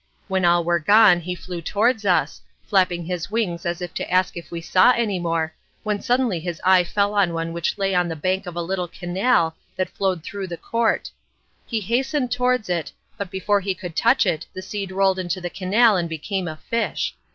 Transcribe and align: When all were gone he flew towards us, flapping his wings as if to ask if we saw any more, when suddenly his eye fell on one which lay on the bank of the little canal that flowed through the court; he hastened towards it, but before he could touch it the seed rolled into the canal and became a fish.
When 0.27 0.45
all 0.45 0.63
were 0.63 0.79
gone 0.79 1.19
he 1.19 1.35
flew 1.35 1.61
towards 1.61 2.05
us, 2.07 2.41
flapping 2.63 3.05
his 3.05 3.29
wings 3.29 3.67
as 3.67 3.83
if 3.83 3.93
to 3.93 4.11
ask 4.11 4.35
if 4.35 4.49
we 4.49 4.59
saw 4.59 4.89
any 4.93 5.19
more, 5.19 5.53
when 5.83 6.01
suddenly 6.01 6.39
his 6.39 6.59
eye 6.63 6.83
fell 6.83 7.13
on 7.13 7.35
one 7.35 7.53
which 7.53 7.77
lay 7.77 7.93
on 7.93 8.07
the 8.07 8.15
bank 8.15 8.47
of 8.47 8.55
the 8.55 8.63
little 8.63 8.87
canal 8.87 9.55
that 9.75 9.91
flowed 9.91 10.23
through 10.23 10.47
the 10.47 10.57
court; 10.57 11.11
he 11.67 11.79
hastened 11.81 12.31
towards 12.31 12.67
it, 12.67 12.91
but 13.15 13.29
before 13.29 13.61
he 13.61 13.75
could 13.75 13.95
touch 13.95 14.25
it 14.25 14.47
the 14.55 14.63
seed 14.63 14.91
rolled 14.91 15.19
into 15.19 15.39
the 15.39 15.51
canal 15.51 15.95
and 15.95 16.09
became 16.09 16.47
a 16.47 16.57
fish. 16.57 17.13